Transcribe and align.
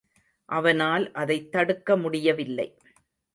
அவனால் 0.45 1.11
அதைத் 1.11 1.51
தடுக்க 1.51 1.97
முடியவில்லை. 1.97 2.77